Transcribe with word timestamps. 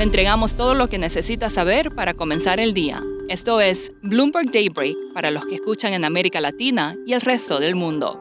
Le 0.00 0.04
entregamos 0.04 0.54
todo 0.54 0.72
lo 0.72 0.88
que 0.88 0.96
necesita 0.96 1.50
saber 1.50 1.94
para 1.94 2.14
comenzar 2.14 2.58
el 2.58 2.72
día. 2.72 3.04
Esto 3.28 3.60
es 3.60 3.92
Bloomberg 4.02 4.50
Daybreak 4.50 4.96
para 5.12 5.30
los 5.30 5.44
que 5.44 5.56
escuchan 5.56 5.92
en 5.92 6.06
América 6.06 6.40
Latina 6.40 6.94
y 7.06 7.12
el 7.12 7.20
resto 7.20 7.60
del 7.60 7.74
mundo. 7.74 8.18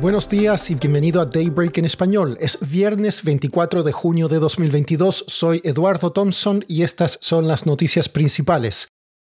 Buenos 0.00 0.28
días 0.28 0.68
y 0.72 0.74
bienvenido 0.74 1.20
a 1.20 1.26
Daybreak 1.26 1.78
en 1.78 1.84
español. 1.84 2.36
Es 2.40 2.58
viernes 2.68 3.22
24 3.22 3.84
de 3.84 3.92
junio 3.92 4.26
de 4.26 4.40
2022. 4.40 5.26
Soy 5.28 5.60
Eduardo 5.62 6.10
Thompson 6.10 6.64
y 6.66 6.82
estas 6.82 7.20
son 7.22 7.46
las 7.46 7.64
noticias 7.64 8.08
principales. 8.08 8.88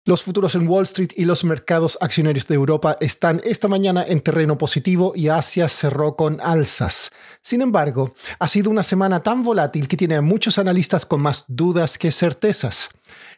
Los 0.08 0.22
futuros 0.22 0.54
en 0.54 0.68
Wall 0.68 0.84
Street 0.84 1.14
y 1.16 1.26
los 1.26 1.44
mercados 1.44 1.98
accionarios 2.00 2.46
de 2.46 2.54
Europa 2.54 2.96
están 3.00 3.42
esta 3.44 3.68
mañana 3.68 4.06
en 4.08 4.22
terreno 4.22 4.56
positivo 4.56 5.14
y 5.16 5.30
Asia 5.30 5.68
cerró 5.68 6.16
con 6.16 6.40
alzas. 6.42 7.10
Sin 7.42 7.64
embargo, 7.64 8.14
ha 8.38 8.48
sido 8.48 8.70
una 8.70 8.84
semana 8.84 9.24
tan 9.24 9.42
volátil 9.42 9.88
que 9.88 9.98
tiene 9.98 10.14
a 10.14 10.22
muchos 10.22 10.60
analistas 10.60 11.08
con 11.08 11.24
más 11.24 11.46
dudas 11.48 11.98
que 11.98 12.12
certezas. 12.12 12.90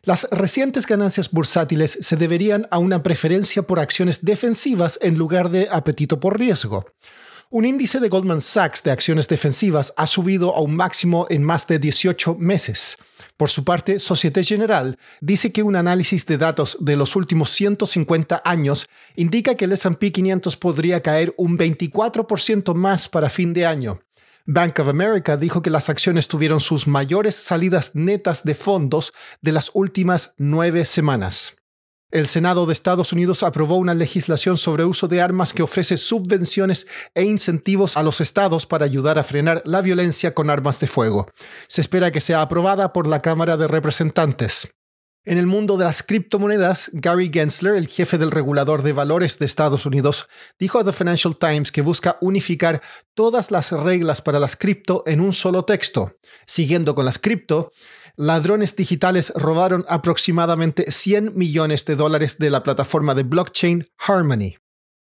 Las 0.04 0.28
recientes 0.30 0.86
ganancias 0.86 1.32
bursátiles 1.32 2.00
se 2.02 2.18
deberían 2.18 2.68
a 2.70 2.80
una 2.80 3.02
preferencia 3.02 3.62
por 3.62 3.80
acciones 3.80 4.26
defensivas 4.26 5.00
en 5.02 5.18
lugar 5.18 5.50
de 5.50 5.70
apetito 5.72 6.20
por 6.20 6.38
riesgo. 6.38 6.86
Un 7.50 7.64
índice 7.64 8.02
de 8.02 8.10
Goldman 8.10 8.42
Sachs 8.42 8.84
de 8.84 8.92
acciones 8.92 9.30
defensivas 9.30 9.94
ha 9.96 10.06
subido 10.06 10.54
a 10.54 10.60
un 10.60 10.76
máximo 10.76 11.28
en 11.30 11.44
más 11.44 11.66
de 11.66 11.80
18 11.80 12.36
meses. 12.36 12.98
Por 13.38 13.52
su 13.52 13.64
parte, 13.64 14.00
Societe 14.00 14.44
General 14.44 14.98
dice 15.22 15.52
que 15.52 15.62
un 15.62 15.76
análisis 15.76 16.26
de 16.26 16.40
datos 16.40 16.78
de 16.82 16.96
los 16.96 17.16
últimos 17.16 17.52
150 17.52 18.42
años 18.44 18.88
indica 19.16 19.54
que 19.54 19.66
el 19.66 19.74
S&P 19.74 20.12
500 20.12 20.58
podría 20.58 21.02
caer 21.02 21.36
un 21.38 21.56
24% 21.56 22.74
más 22.74 23.08
para 23.08 23.30
fin 23.30 23.54
de 23.54 23.68
año. 23.68 24.00
Bank 24.48 24.80
of 24.80 24.88
America 24.88 25.38
dijo 25.38 25.62
que 25.62 25.70
las 25.70 25.90
acciones 25.90 26.28
tuvieron 26.28 26.60
sus 26.62 26.88
mayores 26.88 27.36
salidas 27.36 27.92
netas 27.96 28.44
de 28.44 28.56
fondos 28.56 29.14
de 29.42 29.52
las 29.52 29.70
últimas 29.74 30.34
nueve 30.38 30.86
semanas. 30.86 31.58
El 32.10 32.26
Senado 32.26 32.66
de 32.66 32.72
Estados 32.72 33.12
Unidos 33.12 33.44
aprobó 33.44 33.76
una 33.76 33.94
legislación 33.94 34.58
sobre 34.58 34.86
uso 34.86 35.10
de 35.10 35.22
armas 35.22 35.52
que 35.52 35.62
ofrece 35.62 35.98
subvenciones 35.98 36.88
e 37.14 37.24
incentivos 37.24 37.98
a 37.98 38.04
los 38.04 38.22
estados 38.22 38.66
para 38.66 38.86
ayudar 38.86 39.20
a 39.20 39.26
frenar 39.26 39.62
la 39.66 39.82
violencia 39.82 40.34
con 40.34 40.50
armas 40.50 40.80
de 40.80 40.88
fuego. 40.88 41.30
Se 41.68 41.82
espera 41.82 42.12
que 42.12 42.22
sea 42.22 42.42
aprobada 42.42 42.94
por 42.94 43.08
la 43.08 43.22
Cámara 43.22 43.58
de 43.58 43.68
Representantes. 43.68 44.77
En 45.30 45.38
el 45.38 45.46
mundo 45.46 45.76
de 45.76 45.84
las 45.84 46.04
criptomonedas, 46.04 46.90
Gary 46.94 47.30
Gensler, 47.30 47.76
el 47.76 47.90
jefe 47.90 48.18
del 48.18 48.32
regulador 48.32 48.82
de 48.82 48.94
valores 48.94 49.38
de 49.40 49.46
Estados 49.46 49.86
Unidos, 49.86 50.30
dijo 50.58 50.80
a 50.80 50.86
The 50.86 50.94
Financial 50.94 51.36
Times 51.36 51.74
que 51.74 51.82
busca 51.82 52.18
unificar 52.22 52.82
todas 53.14 53.52
las 53.52 53.74
reglas 53.74 54.22
para 54.22 54.40
las 54.40 54.56
cripto 54.56 55.04
en 55.06 55.20
un 55.20 55.34
solo 55.34 55.66
texto. 55.66 56.16
Siguiendo 56.46 56.96
con 56.96 57.04
las 57.04 57.20
cripto, 57.20 57.74
ladrones 58.16 58.78
digitales 58.78 59.34
robaron 59.36 59.84
aproximadamente 59.90 60.90
100 60.90 61.36
millones 61.36 61.84
de 61.84 61.98
dólares 61.98 62.38
de 62.38 62.50
la 62.50 62.64
plataforma 62.64 63.14
de 63.14 63.24
blockchain 63.24 63.86
Harmony. 63.98 64.56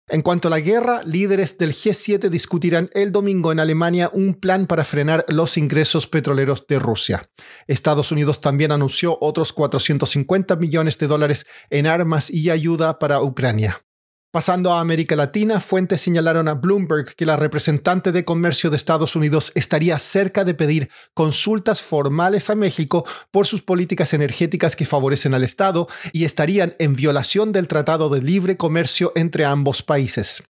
En 0.09 0.22
cuanto 0.22 0.47
a 0.47 0.52
la 0.52 0.61
guerra, 0.61 1.02
líderes 1.03 1.58
del 1.58 1.73
G7 1.73 2.30
discutirán 2.30 2.89
el 2.94 3.11
domingo 3.11 3.52
en 3.52 3.59
Alemania 3.59 4.09
un 4.13 4.36
plan 4.36 4.66
para 4.66 4.86
frenar 4.86 5.25
los 5.27 5.58
ingresos 5.58 6.08
petroleros 6.08 6.66
de 6.66 6.80
Rusia. 6.80 7.23
Estados 7.67 8.13
Unidos 8.13 8.39
también 8.39 8.72
anunció 8.72 9.17
otros 9.19 9.52
450 9.52 10.55
millones 10.55 10.97
de 10.97 11.08
dólares 11.08 11.45
en 11.69 11.88
armas 11.88 12.30
y 12.30 12.50
ayuda 12.50 13.00
para 13.00 13.22
Ucrania. 13.22 13.87
Pasando 14.30 14.73
a 14.73 14.81
América 14.81 15.16
Latina, 15.16 15.61
fuentes 15.61 16.02
señalaron 16.02 16.50
a 16.50 16.53
Bloomberg 16.53 17.16
que 17.16 17.25
la 17.25 17.38
representante 17.38 18.11
de 18.11 18.25
comercio 18.25 18.69
de 18.69 18.75
Estados 18.75 19.16
Unidos 19.16 19.53
estaría 19.56 19.97
cerca 20.00 20.44
de 20.44 20.53
pedir 20.53 20.89
consultas 21.14 21.81
formales 21.81 22.50
a 22.50 22.56
México 22.56 23.06
por 23.31 23.47
sus 23.47 23.61
políticas 23.61 24.14
energéticas 24.14 24.75
que 24.75 24.86
favorecen 24.86 25.34
al 25.34 25.44
Estado 25.44 25.88
y 26.11 26.25
estarían 26.25 26.75
en 26.78 26.94
violación 26.94 27.53
del 27.53 27.69
Tratado 27.69 28.09
de 28.09 28.22
Libre 28.22 28.57
Comercio 28.57 29.13
entre 29.16 29.46
ambos 29.46 29.81
países. 29.81 30.44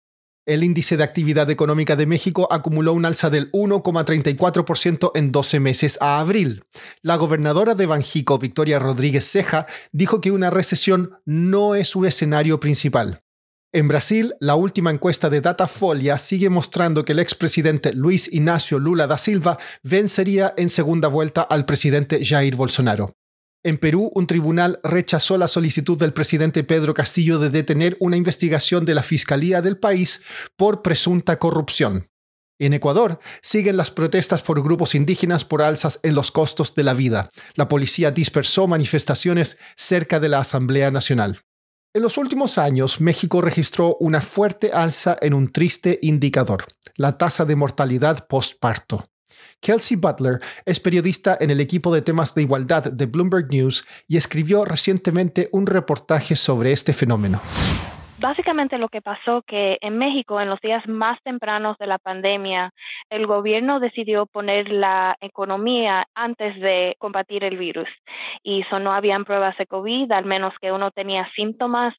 El 0.47 0.63
índice 0.63 0.97
de 0.97 1.03
actividad 1.03 1.51
económica 1.51 1.95
de 1.95 2.07
México 2.07 2.47
acumuló 2.49 2.93
un 2.93 3.05
alza 3.05 3.29
del 3.29 3.51
1,34% 3.51 5.11
en 5.13 5.31
12 5.31 5.59
meses 5.59 5.97
a 6.01 6.19
abril. 6.19 6.63
La 7.03 7.17
gobernadora 7.17 7.75
de 7.75 7.85
Banjico, 7.85 8.39
Victoria 8.39 8.79
Rodríguez 8.79 9.29
Ceja, 9.29 9.67
dijo 9.91 10.19
que 10.19 10.31
una 10.31 10.49
recesión 10.49 11.19
no 11.25 11.75
es 11.75 11.89
su 11.89 12.05
escenario 12.05 12.59
principal. 12.59 13.21
En 13.73 13.89
Brasil, 13.89 14.33
la 14.39 14.55
última 14.55 14.91
encuesta 14.91 15.29
de 15.29 15.41
Datafolia 15.41 16.17
sigue 16.19 16.49
mostrando 16.49 17.03
que 17.03 17.11
el 17.11 17.19
expresidente 17.19 17.91
Luis 17.93 18.31
Ignacio 18.31 18.79
Lula 18.79 19.07
da 19.07 19.17
Silva 19.17 19.57
vencería 19.83 20.53
en 20.57 20.69
segunda 20.69 21.09
vuelta 21.09 21.41
al 21.41 21.65
presidente 21.65 22.23
Jair 22.23 22.55
Bolsonaro. 22.55 23.13
En 23.63 23.77
Perú, 23.77 24.09
un 24.15 24.25
tribunal 24.25 24.79
rechazó 24.83 25.37
la 25.37 25.49
solicitud 25.49 25.97
del 25.97 26.13
presidente 26.13 26.63
Pedro 26.63 26.93
Castillo 26.93 27.39
de 27.39 27.49
detener 27.49 27.97
una 27.99 28.15
investigación 28.15 28.85
de 28.85 28.95
la 28.95 29.03
Fiscalía 29.03 29.61
del 29.61 29.77
país 29.77 30.21
por 30.55 30.81
presunta 30.81 31.37
corrupción. 31.37 32.07
En 32.59 32.73
Ecuador 32.73 33.19
siguen 33.41 33.75
las 33.75 33.91
protestas 33.91 34.41
por 34.41 34.63
grupos 34.63 34.95
indígenas 34.95 35.43
por 35.43 35.61
alzas 35.61 35.99
en 36.03 36.15
los 36.15 36.31
costos 36.31 36.73
de 36.73 36.83
la 36.83 36.93
vida. 36.93 37.29
La 37.55 37.67
policía 37.67 38.11
dispersó 38.11 38.67
manifestaciones 38.67 39.59
cerca 39.75 40.21
de 40.21 40.29
la 40.29 40.39
Asamblea 40.39 40.89
Nacional. 40.89 41.41
En 41.97 42.03
los 42.03 42.19
últimos 42.19 42.59
años, 42.59 43.01
México 43.01 43.41
registró 43.41 43.97
una 43.99 44.21
fuerte 44.21 44.69
alza 44.71 45.17
en 45.19 45.33
un 45.33 45.51
triste 45.51 45.97
indicador, 46.03 46.65
la 46.95 47.17
tasa 47.17 47.43
de 47.43 47.55
mortalidad 47.55 48.27
postparto. 48.27 49.03
Kelsey 49.61 49.97
Butler 49.97 50.39
es 50.63 50.79
periodista 50.79 51.35
en 51.41 51.49
el 51.49 51.59
equipo 51.59 51.91
de 51.91 52.03
temas 52.03 52.35
de 52.35 52.43
igualdad 52.43 52.83
de 52.83 53.05
Bloomberg 53.07 53.47
News 53.49 53.83
y 54.07 54.17
escribió 54.17 54.63
recientemente 54.63 55.49
un 55.51 55.65
reportaje 55.65 56.35
sobre 56.35 56.71
este 56.71 56.93
fenómeno. 56.93 57.41
Básicamente 58.19 58.79
lo 58.79 58.89
que 58.89 59.03
pasó 59.03 59.43
que 59.43 59.77
en 59.79 59.99
México, 59.99 60.41
en 60.41 60.49
los 60.49 60.59
días 60.59 60.87
más 60.87 61.21
tempranos 61.21 61.77
de 61.77 61.85
la 61.85 61.99
pandemia, 61.99 62.71
el 63.11 63.27
gobierno 63.27 63.79
decidió 63.79 64.25
poner 64.25 64.69
la 64.69 65.15
economía 65.21 66.07
antes 66.15 66.59
de 66.59 66.95
combatir 66.97 67.43
el 67.43 67.57
virus. 67.57 67.87
Y 68.41 68.61
eso 68.61 68.79
no 68.79 68.91
habían 68.91 69.23
pruebas 69.23 69.55
de 69.57 69.67
COVID, 69.67 70.11
al 70.11 70.25
menos 70.25 70.55
que 70.59 70.71
uno 70.71 70.89
tenía 70.89 71.29
síntomas 71.35 71.93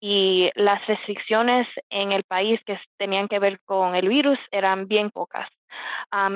y 0.00 0.50
las 0.54 0.86
restricciones 0.86 1.66
en 1.90 2.12
el 2.12 2.22
país 2.22 2.60
que 2.64 2.78
tenían 2.96 3.26
que 3.26 3.40
ver 3.40 3.58
con 3.64 3.96
el 3.96 4.08
virus 4.08 4.38
eran 4.52 4.86
bien 4.86 5.10
pocas. 5.10 5.48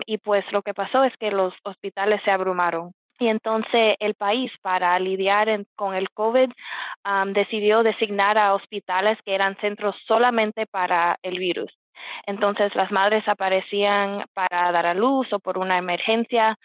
y 0.06 0.18
pues 0.18 0.44
lo 0.50 0.62
que 0.62 0.74
pasó 0.74 1.04
es 1.04 1.16
que 1.16 1.30
los 1.30 1.54
hospitales 1.62 2.20
se 2.24 2.32
abrumaron. 2.32 2.92
Y 3.18 3.28
entonces 3.28 3.96
el 3.98 4.14
país, 4.14 4.52
para 4.62 4.98
lidiar 4.98 5.48
con 5.74 5.94
el 5.94 6.08
COVID, 6.10 6.50
decidió 7.32 7.82
designar 7.82 8.38
a 8.38 8.54
hospitales 8.54 9.18
que 9.24 9.34
eran 9.34 9.56
centros 9.56 9.96
solamente 10.06 10.66
para 10.66 11.18
el 11.22 11.38
virus. 11.38 11.72
Entonces 12.26 12.74
las 12.76 12.92
madres 12.92 13.26
aparecían 13.26 14.24
para 14.34 14.70
dar 14.70 14.86
a 14.86 14.94
luz 14.94 15.32
o 15.32 15.40
por 15.40 15.58
una 15.58 15.78
emergencia 15.78 16.56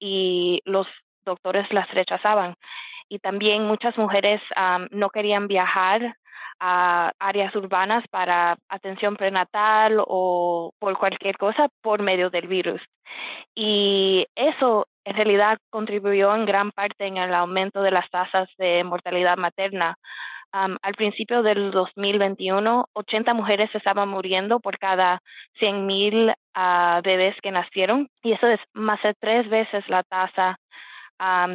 y 0.00 0.60
los 0.64 0.86
doctores 1.24 1.72
las 1.72 1.88
rechazaban. 1.92 2.54
Y 3.08 3.20
también 3.20 3.66
muchas 3.66 3.96
mujeres 3.96 4.40
no 4.90 5.10
querían 5.10 5.46
viajar 5.46 6.16
a 6.58 7.12
áreas 7.18 7.54
urbanas 7.56 8.04
para 8.10 8.56
atención 8.68 9.16
prenatal 9.16 10.02
o 10.06 10.72
por 10.78 10.98
cualquier 10.98 11.38
cosa 11.38 11.68
por 11.82 12.02
medio 12.02 12.30
del 12.30 12.48
virus. 12.48 12.82
Y 13.54 14.26
eso 14.34 14.86
en 15.04 15.14
realidad 15.14 15.58
contribuyó 15.70 16.34
en 16.34 16.44
gran 16.44 16.70
parte 16.72 17.06
en 17.06 17.16
el 17.16 17.34
aumento 17.34 17.82
de 17.82 17.90
las 17.90 18.08
tasas 18.10 18.48
de 18.58 18.84
mortalidad 18.84 19.36
materna. 19.36 19.96
al 20.52 20.94
principio 20.96 21.42
del 21.42 21.70
2021, 21.70 22.86
80 22.92 23.34
mujeres 23.34 23.70
estaban 23.72 24.08
muriendo 24.08 24.58
por 24.60 24.78
cada 24.78 25.20
100.000 25.60 26.34
uh, 26.34 27.02
bebés 27.02 27.36
que 27.40 27.52
nacieron 27.52 28.08
y 28.22 28.32
eso 28.32 28.48
es 28.48 28.60
más 28.74 29.00
de 29.02 29.14
tres 29.14 29.48
veces 29.48 29.84
la 29.88 30.02
tasa 30.02 30.56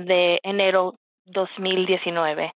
de 0.06 0.40
enero 0.44 0.96
2019. 1.25 2.54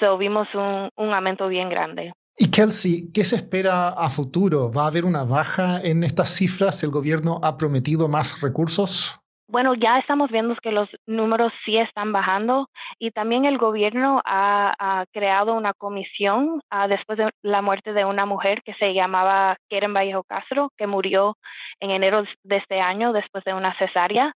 So 0.00 0.18
vimos 0.18 0.48
un, 0.54 0.90
un 0.96 1.14
aumento 1.14 1.48
bien 1.48 1.68
grande. 1.68 2.12
Y 2.36 2.50
Kelsey, 2.50 3.10
¿qué 3.12 3.24
se 3.24 3.36
espera 3.36 3.88
a 3.88 4.08
futuro? 4.10 4.70
¿Va 4.70 4.84
a 4.84 4.86
haber 4.88 5.04
una 5.04 5.24
baja 5.24 5.80
en 5.82 6.04
estas 6.04 6.30
cifras? 6.30 6.84
¿El 6.84 6.90
gobierno 6.90 7.40
ha 7.42 7.56
prometido 7.56 8.08
más 8.08 8.40
recursos? 8.40 9.17
Bueno, 9.50 9.72
ya 9.74 9.98
estamos 9.98 10.30
viendo 10.30 10.54
que 10.56 10.72
los 10.72 10.90
números 11.06 11.54
sí 11.64 11.78
están 11.78 12.12
bajando 12.12 12.68
y 12.98 13.12
también 13.12 13.46
el 13.46 13.56
gobierno 13.56 14.20
ha, 14.26 15.06
creado 15.10 15.54
una 15.54 15.72
comisión 15.72 16.60
ah, 16.70 16.86
después 16.86 17.16
de 17.16 17.30
la 17.42 17.62
muerte 17.62 17.94
de 17.94 18.04
una 18.04 18.26
mujer 18.26 18.62
que 18.62 18.74
se 18.74 18.92
llamaba 18.92 19.56
Keren 19.70 19.94
Vallejo 19.94 20.22
Castro, 20.24 20.70
que 20.76 20.86
murió 20.86 21.38
en 21.80 21.90
enero 21.90 22.24
de 22.42 22.56
este 22.56 22.80
año 22.80 23.14
después 23.14 23.42
de 23.44 23.54
una 23.54 23.74
cesárea. 23.78 24.34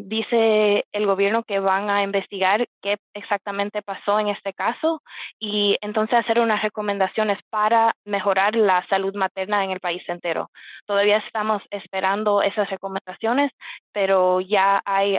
dice 0.00 0.84
el 0.92 1.06
gobierno 1.06 1.42
que 1.42 1.60
van 1.60 1.90
a 1.90 2.02
investigar 2.02 2.66
qué 2.80 2.96
exactamente 3.14 3.82
pasó 3.82 4.18
en 4.18 4.28
este 4.28 4.54
caso 4.54 5.02
y 5.38 5.76
entonces 5.82 6.18
hacer 6.18 6.40
unas 6.40 6.62
recomendaciones 6.62 7.38
para 7.50 7.92
mejorar 8.06 8.56
la 8.56 8.86
salud 8.88 9.14
materna 9.14 9.62
en 9.64 9.72
el 9.72 9.80
país 9.80 10.02
entero. 10.08 10.50
Todavía 10.86 11.18
estamos 11.18 11.62
esperando 11.70 12.42
esas 12.42 12.70
recomendaciones, 12.70 13.52
pero 13.92 14.21
ya 14.40 14.82
hay 14.84 15.16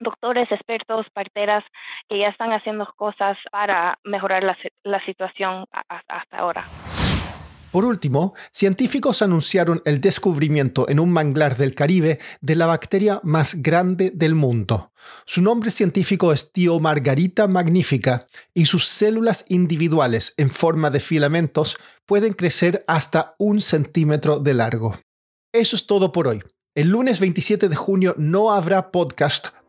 doctores, 0.00 0.50
expertos, 0.50 1.06
parteras 1.12 1.64
que 2.08 2.18
ya 2.18 2.28
están 2.28 2.52
haciendo 2.52 2.86
cosas 2.96 3.36
para 3.50 3.98
mejorar 4.04 4.42
la, 4.42 5.04
situación 5.04 5.64
hasta 5.88 6.36
ahora. 6.36 6.64
Por 7.72 7.86
último, 7.86 8.34
científicos 8.52 9.22
anunciaron 9.22 9.80
el 9.86 9.98
descubrimiento 10.02 10.90
en 10.90 11.00
un 11.00 11.10
manglar 11.10 11.56
del 11.56 11.74
Caribe 11.74 12.18
de 12.42 12.54
la 12.54 12.66
bacteria 12.66 13.18
más 13.24 13.62
grande 13.62 14.10
del 14.14 14.34
mundo. 14.34 14.92
Su 15.24 15.40
nombre 15.40 15.70
científico 15.70 16.34
es 16.34 16.52
Margarita 16.82 17.48
magnifica 17.48 18.26
y 18.52 18.66
sus 18.66 18.86
células 18.86 19.46
individuales 19.48 20.34
en 20.36 20.50
forma 20.50 20.90
de 20.90 21.00
filamentos 21.00 21.78
pueden 22.04 22.34
crecer 22.34 22.84
hasta 22.86 23.34
un 23.38 23.58
centímetro 23.58 24.38
de 24.38 24.52
largo. 24.52 24.98
Eso 25.50 25.74
es 25.74 25.86
todo 25.86 26.12
por 26.12 26.28
hoy. 26.28 26.42
El 26.74 26.88
lunes 26.88 27.20
27 27.20 27.68
de 27.68 27.76
junio 27.76 28.14
no 28.16 28.50
habrá 28.50 28.92
podcast 28.92 29.48